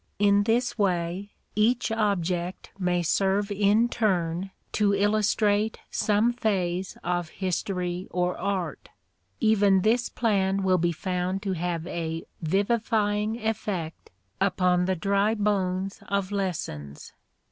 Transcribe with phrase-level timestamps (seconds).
[0.17, 8.07] In this way, each object may serve in turn to illustrate some phase of history
[8.09, 8.89] or art:
[9.39, 14.09] even this plan will be found to have a vivifying effect
[14.41, 17.13] upon the dry bones of "lessons."